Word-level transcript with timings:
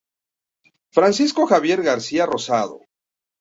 Francisco 0.95 1.45
Javier 1.45 1.79
García 1.83 2.25
Rosado. 2.25 2.79